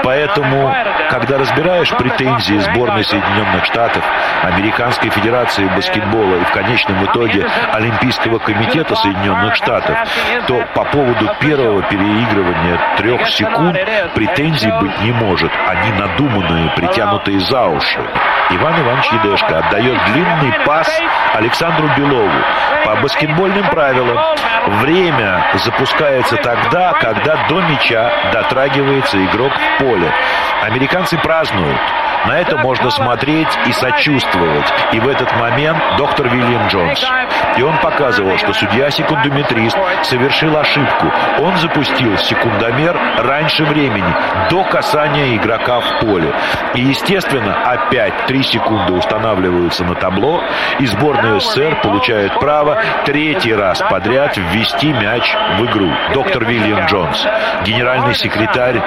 Поэтому, 0.03 0.75
когда 1.11 1.39
разбираешь 1.39 1.91
претензии 1.91 2.59
сборной 2.59 3.05
Соединенных 3.05 3.65
Штатов, 3.65 4.05
Американской 4.43 5.11
Федерации 5.11 5.67
баскетбола 5.75 6.37
и 6.37 6.45
в 6.45 6.51
конечном 6.53 7.05
итоге 7.05 7.47
Олимпийского 7.73 8.39
комитета 8.39 8.95
Соединенных 8.95 9.55
Штатов, 9.55 9.97
то 10.47 10.65
по 10.75 10.85
поводу 10.85 11.29
первого 11.41 11.83
переигрывания 11.83 12.79
трех 12.97 13.29
секунд 13.29 13.79
претензий 14.15 14.71
быть 14.81 15.01
не 15.01 15.13
может. 15.13 15.51
Они 15.67 15.93
надуманные, 15.93 16.71
притянутые 16.71 17.41
за 17.41 17.64
уши. 17.69 18.01
Иван 18.51 18.81
Иванович 18.81 19.11
Едешко 19.13 19.59
отдает 19.59 19.99
длинный 20.13 20.53
пас 20.67 20.89
Александру 21.35 21.89
Белову. 21.97 22.31
По 22.85 22.97
баскетбольным 22.97 23.69
правилам 23.71 24.19
время 24.81 25.45
запускается 25.55 26.37
тогда, 26.37 26.93
когда 26.93 27.47
до 27.49 27.61
мяча 27.63 28.11
дотрагивается 28.33 29.25
игрок 29.25 29.53
в 29.53 29.83
поле. 29.83 30.13
Американцы 30.63 31.17
празднуют. 31.19 31.81
На 32.27 32.39
это 32.41 32.57
можно 32.57 32.91
смотреть 32.91 33.49
и 33.67 33.73
сочувствовать. 33.73 34.73
И 34.93 35.01
в 35.01 35.09
этот 35.09 35.31
момент 35.37 35.79
доктор 35.99 36.29
Вильям 36.29 36.69
Джонс. 36.69 37.05
И 37.57 37.63
он 37.63 37.77
показывал, 37.79 38.39
что 38.39 38.55
судья-секундометрист 38.55 39.77
совершил 40.03 40.57
ошибку. 40.57 41.13
Он 41.41 41.57
запустил 41.59 42.17
секундомер 42.17 42.99
раньше 43.19 43.65
времени, 43.65 44.15
до 44.49 44.65
касания 44.65 45.37
игрока 45.37 45.81
в 45.81 46.01
поле. 46.01 46.33
И, 46.75 46.81
естественно, 46.81 47.54
опять 47.65 48.27
три 48.27 48.43
секунды 48.43 48.93
устанавливаются 48.93 49.85
на 49.85 49.95
табло, 49.95 50.43
и 50.79 50.87
сборная 50.87 51.41
СССР 51.41 51.81
получает 51.83 52.39
право 52.39 52.79
третий 53.05 53.55
раз 53.55 53.81
подряд 53.81 54.37
ввести 54.37 54.93
мяч 54.93 55.35
в 55.59 55.65
игру. 55.67 55.91
Доктор 56.13 56.45
Вильям 56.45 56.87
Джонс, 56.87 57.27
генеральный 57.65 58.15
секретарь 58.15 58.83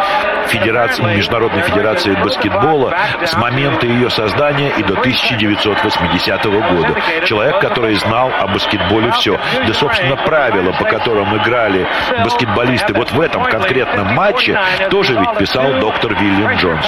Федерации, 0.48 1.04
Международной 1.04 1.62
Федерации 1.62 2.16
баскетбола 2.16 2.96
с 3.24 3.36
момента 3.36 3.86
ее 3.86 4.10
создания 4.10 4.70
и 4.78 4.84
до 4.84 4.94
1980 5.00 6.46
года. 6.46 6.96
Человек, 7.26 7.60
который 7.60 7.96
знал 7.96 8.32
о 8.40 8.48
баскетболе 8.48 9.12
все. 9.12 9.40
Да, 9.66 9.74
собственно, 9.74 10.16
правила, 10.16 10.72
по 10.74 10.86
которым 10.86 11.36
играли 11.38 11.88
баскетболисты 12.24 12.94
вот 12.94 13.12
в 13.12 13.20
этом 13.20 13.44
конкретном 13.44 14.14
матче, 14.14 14.60
тоже 14.90 15.16
ведь 15.16 15.38
писал 15.38 15.80
доктор 15.80 16.14
Вильям 16.16 16.56
Джонс. 16.56 16.88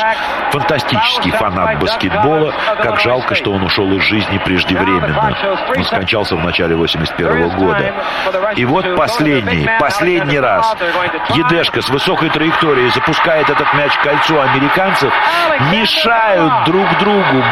Фантастический 0.52 1.32
фанат 1.32 1.69
баскетбола. 1.78 2.54
Как 2.82 3.00
жалко, 3.00 3.36
что 3.36 3.52
он 3.52 3.64
ушел 3.64 3.92
из 3.94 4.04
жизни 4.04 4.38
преждевременно. 4.40 5.36
Он 5.76 5.84
скончался 5.84 6.36
в 6.36 6.44
начале 6.44 6.76
81 6.76 7.50
года. 7.58 7.94
И 8.56 8.66
вот 8.66 8.96
последний, 8.96 9.70
последний 9.80 10.40
раз 10.40 10.76
Едешка 11.36 11.82
с 11.82 11.90
высокой 11.90 12.30
траекторией 12.30 12.90
запускает 12.92 13.50
этот 13.50 13.74
мяч 13.74 13.92
в 13.92 14.02
кольцо 14.02 14.42
американцев, 14.42 15.14
мешают 15.72 16.66
друг 16.66 16.88
другу. 17.00 17.44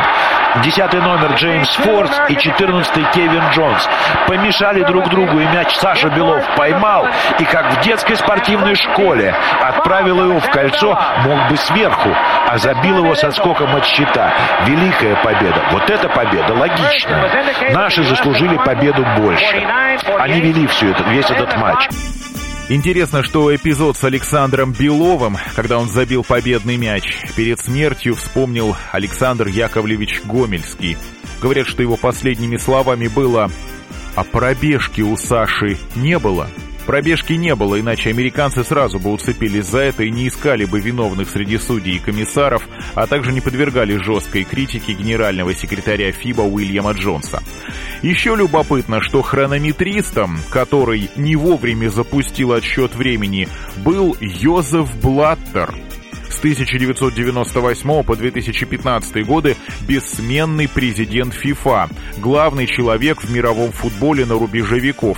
Десятый 0.64 1.02
номер 1.02 1.34
Джеймс 1.34 1.70
Фордс 1.76 2.20
и 2.30 2.38
четырнадцатый 2.38 3.04
Кевин 3.14 3.44
Джонс. 3.52 3.88
Помешали 4.28 4.84
друг 4.84 5.08
другу, 5.10 5.40
и 5.40 5.46
мяч 5.46 5.76
Саша 5.76 6.10
Белов 6.10 6.44
поймал, 6.56 7.08
и 7.40 7.46
как 7.46 7.74
в 7.74 7.82
детской 7.82 8.16
спортивной 8.16 8.76
школе 8.76 9.36
отправил 9.62 10.24
его 10.24 10.40
в 10.40 10.50
кольцо, 10.50 11.00
мог 11.26 11.50
бы 11.50 11.58
сверху, 11.58 12.10
а 12.48 12.58
забил 12.58 13.04
его 13.04 13.16
со 13.16 13.32
скоком 13.32 13.76
от 13.76 13.86
щита. 13.86 14.34
Великая 14.66 15.16
победа. 15.18 15.62
Вот 15.72 15.90
эта 15.90 16.10
победа 16.10 16.54
логичная. 16.54 17.30
Наши 17.72 18.04
заслужили 18.04 18.58
победу 18.58 19.06
больше. 19.18 19.68
Они 20.20 20.42
вели 20.42 20.66
всю 20.68 20.90
это, 20.90 21.04
весь 21.04 21.30
этот 21.30 21.56
матч. 21.58 21.88
Интересно, 22.70 23.24
что 23.24 23.56
эпизод 23.56 23.96
с 23.96 24.04
Александром 24.04 24.74
Беловым, 24.74 25.38
когда 25.56 25.80
он 25.80 25.88
забил 25.88 26.26
победный 26.26 26.76
мяч, 26.76 27.18
перед 27.38 27.62
смертью 27.62 28.16
вспомнил 28.16 28.76
Александр 28.92 29.48
Яковлевич 29.48 30.22
Гомельский. 30.26 30.98
Говорят, 31.42 31.68
что 31.68 31.82
его 31.82 31.96
последними 31.96 32.58
словами 32.58 33.08
было 33.08 33.50
«А 34.16 34.24
пробежки 34.26 35.00
у 35.00 35.16
Саши 35.16 35.78
не 35.96 36.20
было». 36.20 36.50
Пробежки 36.86 37.34
не 37.34 37.56
было, 37.56 37.80
иначе 37.80 38.10
американцы 38.10 38.64
сразу 38.66 39.00
бы 39.00 39.12
уцепились 39.12 39.66
за 39.66 39.80
это 39.80 40.04
и 40.04 40.12
не 40.12 40.28
искали 40.28 40.64
бы 40.64 40.80
виновных 40.80 41.30
среди 41.30 41.58
судей 41.58 41.98
и 41.98 42.00
комиссаров, 42.00 42.64
а 42.96 43.08
также 43.08 43.34
не 43.34 43.42
подвергали 43.42 43.98
жесткой 43.98 44.46
критике 44.46 44.94
генерального 44.94 45.54
секретаря 45.54 46.12
ФИБА 46.14 46.44
Уильяма 46.44 46.92
Джонса. 46.92 47.44
Еще 48.02 48.36
любопытно, 48.36 49.02
что 49.02 49.22
хронометристом, 49.22 50.40
который 50.50 51.10
не 51.16 51.36
вовремя 51.36 51.90
запустил 51.90 52.54
отсчет 52.54 52.96
времени, 52.96 53.48
был 53.84 54.16
Йозеф 54.20 54.96
Блаттер, 55.02 55.74
с 56.30 56.40
1998 56.40 58.04
по 58.04 58.16
2015 58.16 59.26
годы 59.26 59.56
бессменный 59.88 60.68
президент 60.68 61.34
ФИФА, 61.34 61.90
главный 62.18 62.68
человек 62.68 63.24
в 63.24 63.32
мировом 63.32 63.72
футболе 63.72 64.26
на 64.26 64.36
рубеже 64.36 64.80
веков. 64.80 65.18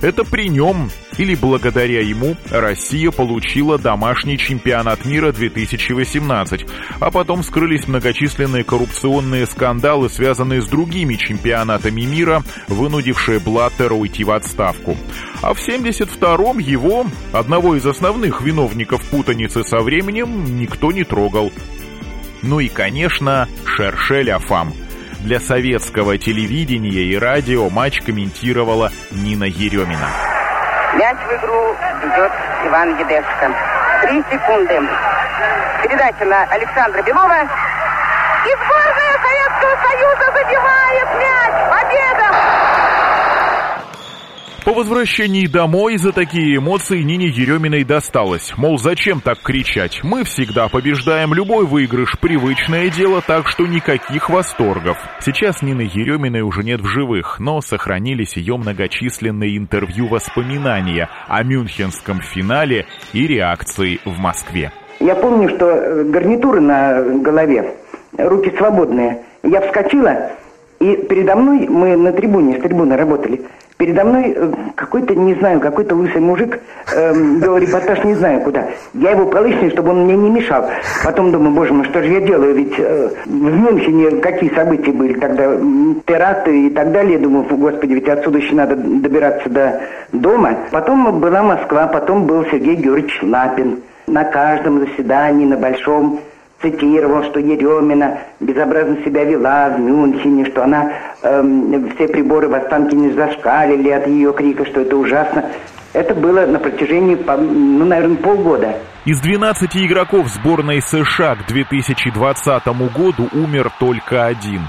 Это 0.00 0.24
при 0.24 0.48
нем 0.48 0.90
или 1.20 1.34
благодаря 1.34 2.00
ему 2.00 2.34
Россия 2.50 3.10
получила 3.10 3.78
домашний 3.78 4.38
чемпионат 4.38 5.04
мира 5.04 5.32
2018, 5.32 6.66
а 6.98 7.10
потом 7.10 7.42
скрылись 7.42 7.86
многочисленные 7.86 8.64
коррупционные 8.64 9.46
скандалы, 9.46 10.08
связанные 10.08 10.62
с 10.62 10.66
другими 10.66 11.16
чемпионатами 11.16 12.00
мира, 12.00 12.42
вынудившие 12.68 13.38
Блаттера 13.38 13.92
уйти 13.92 14.24
в 14.24 14.30
отставку. 14.30 14.96
А 15.42 15.52
в 15.52 15.58
72-м 15.58 16.58
его, 16.58 17.04
одного 17.32 17.76
из 17.76 17.84
основных 17.84 18.40
виновников 18.40 19.04
путаницы 19.04 19.62
со 19.62 19.80
временем, 19.80 20.58
никто 20.58 20.90
не 20.90 21.04
трогал. 21.04 21.52
Ну 22.40 22.60
и, 22.60 22.68
конечно, 22.68 23.46
Шершель 23.66 24.30
Афам. 24.30 24.72
Для 25.22 25.38
советского 25.38 26.16
телевидения 26.16 27.02
и 27.02 27.14
радио 27.14 27.68
матч 27.68 28.00
комментировала 28.00 28.90
Нина 29.10 29.44
Еремина. 29.44 30.29
Мяч 31.00 31.16
в 31.16 31.32
игру 31.32 31.74
идет 32.02 32.30
Иван 32.66 32.94
Едешко. 32.98 33.50
Три 34.02 34.22
секунды. 34.30 34.86
Передача 35.82 36.26
на 36.26 36.42
Александра 36.42 37.00
Белова. 37.00 37.40
И 38.44 38.52
сборная 38.52 39.16
Советского 39.24 39.88
Союза 39.88 40.26
забивает 40.26 41.08
мяч. 41.14 41.52
Победа! 41.70 42.09
По 44.64 44.74
возвращении 44.74 45.46
домой 45.46 45.96
за 45.96 46.12
такие 46.12 46.58
эмоции 46.58 47.00
Нине 47.00 47.28
Ереминой 47.28 47.82
досталось. 47.82 48.52
Мол, 48.58 48.78
зачем 48.78 49.22
так 49.22 49.38
кричать? 49.40 50.00
Мы 50.02 50.22
всегда 50.24 50.68
побеждаем 50.68 51.32
любой 51.32 51.64
выигрыш. 51.64 52.18
Привычное 52.20 52.90
дело, 52.90 53.22
так 53.26 53.48
что 53.48 53.66
никаких 53.66 54.28
восторгов. 54.28 54.98
Сейчас 55.20 55.62
Нины 55.62 55.82
Ереминой 55.82 56.42
уже 56.42 56.62
нет 56.62 56.82
в 56.82 56.86
живых, 56.86 57.40
но 57.40 57.62
сохранились 57.62 58.36
ее 58.36 58.58
многочисленные 58.58 59.56
интервью-воспоминания 59.56 61.08
о 61.26 61.42
мюнхенском 61.42 62.20
финале 62.20 62.84
и 63.14 63.26
реакции 63.26 63.98
в 64.04 64.18
Москве. 64.18 64.72
Я 65.00 65.14
помню, 65.14 65.48
что 65.48 65.70
э, 65.70 66.04
гарнитуры 66.04 66.60
на 66.60 67.00
голове, 67.00 67.76
руки 68.18 68.54
свободные. 68.58 69.22
Я 69.42 69.62
вскочила, 69.62 70.32
и 70.80 70.96
передо 70.96 71.36
мной, 71.36 71.66
мы 71.68 71.96
на 71.96 72.12
трибуне, 72.12 72.58
с 72.58 72.62
трибуны 72.62 72.96
работали, 72.96 73.42
Передо 73.80 74.04
мной 74.04 74.34
э, 74.36 74.52
какой-то, 74.74 75.14
не 75.14 75.32
знаю, 75.36 75.58
какой-то 75.58 75.94
лысый 75.94 76.20
мужик 76.20 76.60
э, 76.94 77.14
вел 77.14 77.56
репортаж 77.56 78.04
не 78.04 78.12
знаю 78.12 78.42
куда. 78.42 78.66
Я 78.92 79.12
его 79.12 79.24
пролыснил, 79.24 79.70
чтобы 79.70 79.92
он 79.92 80.04
мне 80.04 80.18
не 80.18 80.28
мешал. 80.28 80.68
Потом 81.02 81.32
думаю, 81.32 81.54
боже 81.54 81.72
мой, 81.72 81.86
что 81.86 82.02
же 82.02 82.12
я 82.12 82.20
делаю? 82.20 82.54
Ведь 82.56 82.74
э, 82.76 83.08
в 83.24 83.30
Мюнхене 83.30 84.20
какие 84.20 84.54
события 84.54 84.92
были 84.92 85.18
тогда? 85.18 85.56
Теракты 86.04 86.66
и 86.66 86.68
так 86.68 86.92
далее. 86.92 87.18
Думаю, 87.18 87.46
господи, 87.56 87.94
ведь 87.94 88.06
отсюда 88.06 88.36
еще 88.36 88.54
надо 88.54 88.76
добираться 88.76 89.48
до 89.48 89.80
дома. 90.12 90.58
Потом 90.70 91.18
была 91.18 91.42
Москва, 91.42 91.86
потом 91.86 92.26
был 92.26 92.44
Сергей 92.50 92.74
Георгиевич 92.74 93.18
Лапин. 93.22 93.78
На 94.06 94.24
каждом 94.24 94.80
заседании, 94.80 95.46
на 95.46 95.56
большом 95.56 96.20
цитировал, 96.62 97.24
что 97.24 97.40
Еремина 97.40 98.20
безобразно 98.40 99.02
себя 99.04 99.24
вела 99.24 99.70
в 99.70 99.80
Мюнхене, 99.80 100.46
что 100.46 100.64
она 100.64 100.92
э, 101.22 101.42
все 101.94 102.08
приборы 102.08 102.48
в 102.48 102.54
Останкине 102.54 103.12
зашкалили 103.12 103.90
от 103.90 104.06
ее 104.06 104.32
крика, 104.32 104.66
что 104.66 104.82
это 104.82 104.96
ужасно. 104.96 105.50
Это 105.92 106.14
было 106.14 106.46
на 106.46 106.58
протяжении, 106.58 107.16
ну, 107.16 107.84
наверное, 107.84 108.16
полгода. 108.16 108.76
Из 109.04 109.18
12 109.20 109.76
игроков 109.78 110.28
сборной 110.28 110.80
США 110.82 111.34
к 111.34 111.46
2020 111.46 112.66
году 112.94 113.28
умер 113.32 113.72
только 113.80 114.26
один. 114.26 114.62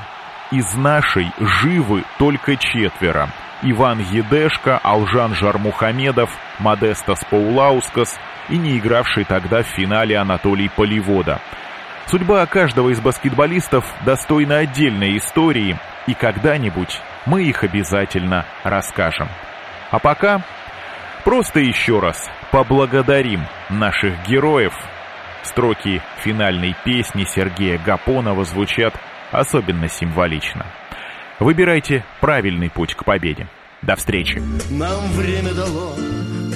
Из 0.52 0.74
нашей 0.76 1.32
живы 1.40 2.04
только 2.18 2.56
четверо. 2.56 3.28
Иван 3.64 4.00
Едешко, 4.00 4.80
Алжан 4.82 5.36
Жармухамедов, 5.36 6.32
Модестас 6.60 7.24
Паулаускас 7.30 8.18
и 8.50 8.58
не 8.58 8.80
игравший 8.80 9.24
тогда 9.24 9.62
в 9.62 9.68
финале 9.68 10.18
Анатолий 10.18 10.72
Поливода– 10.76 11.40
Судьба 12.12 12.46
каждого 12.46 12.90
из 12.90 13.00
баскетболистов 13.00 13.86
достойна 14.06 14.58
отдельной 14.58 15.18
истории, 15.18 15.80
и 16.08 16.14
когда-нибудь 16.14 17.00
мы 17.26 17.44
их 17.44 17.64
обязательно 17.64 18.46
расскажем. 18.66 19.30
А 19.92 19.98
пока 19.98 20.42
просто 21.24 21.62
еще 21.62 22.02
раз 22.02 22.30
поблагодарим 22.52 23.46
наших 23.70 24.28
героев. 24.28 24.74
Строки 25.44 26.02
финальной 26.22 26.76
песни 26.84 27.24
Сергея 27.24 27.80
Гапонова 27.80 28.44
звучат 28.44 28.94
особенно 29.32 29.88
символично. 29.88 30.66
Выбирайте 31.40 32.04
правильный 32.20 32.70
путь 32.70 32.94
к 32.94 33.06
победе. 33.06 33.48
До 33.82 33.96
встречи. 33.96 34.44
Нам 34.70 35.08
время 35.14 35.54
дало 35.54 35.96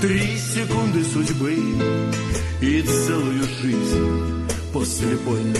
три 0.01 0.37
секунды 0.37 1.03
судьбы 1.03 1.55
и 2.61 2.81
целую 2.81 3.43
жизнь 3.61 4.47
после 4.73 5.15
боя. 5.17 5.53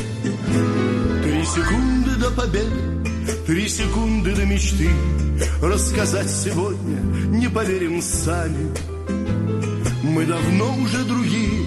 Три 1.24 1.46
секунды 1.46 2.16
до 2.20 2.32
победы, 2.32 2.70
три 3.48 3.68
секунды 3.68 4.36
до 4.36 4.46
мечты. 4.46 4.90
Рассказать 5.62 6.30
сегодня 6.30 7.00
не 7.38 7.48
поверим 7.48 8.02
сами. 8.02 8.72
Мы 10.04 10.26
давно 10.26 10.76
уже 10.78 11.04
другие, 11.06 11.66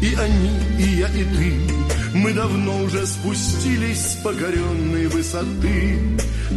и 0.00 0.14
они, 0.14 0.50
и 0.78 0.96
я, 0.98 1.08
и 1.08 1.24
ты. 1.24 1.74
Мы 2.14 2.32
давно 2.32 2.82
уже 2.84 3.06
спустились 3.06 4.00
с 4.00 4.14
покоренной 4.22 5.08
высоты. 5.08 5.98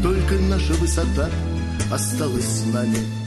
Только 0.04 0.36
наша 0.36 0.74
высота 0.74 1.30
осталась 1.92 2.46
с 2.46 2.66
нами. 2.74 3.27